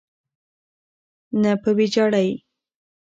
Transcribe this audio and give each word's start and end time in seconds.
نه 1.41 1.51
په 1.61 1.69
ویجاړۍ. 1.77 2.29